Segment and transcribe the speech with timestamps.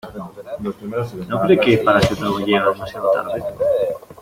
[1.29, 3.43] ¿no cree que, para ser nuevo, llega demasiado tarde?